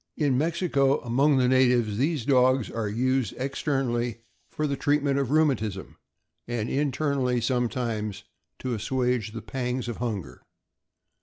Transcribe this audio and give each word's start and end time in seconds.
In 0.17 0.35
Mexico, 0.35 0.99
among 1.01 1.37
the 1.37 1.47
natives, 1.47 1.99
these 1.99 2.25
dogs 2.25 2.71
are 2.71 2.89
used 2.89 3.35
externally 3.37 4.21
for 4.49 4.65
the 4.65 4.75
treatment 4.75 5.19
of 5.19 5.29
rheumatism, 5.29 5.95
and 6.47 6.71
internally, 6.71 7.39
sometimes, 7.39 8.23
to 8.57 8.73
assuage 8.73 9.31
the 9.31 9.43
pangs 9.43 9.87
of 9.87 9.97
hunger. 9.97 10.41